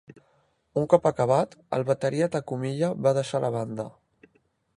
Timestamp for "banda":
3.59-3.91